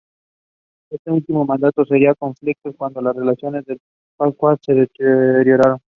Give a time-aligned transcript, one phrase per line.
[0.89, 3.65] Este último mandato sería de conflictos, cuando las relaciones
[4.17, 5.79] con los Chickasaw se deterioraron.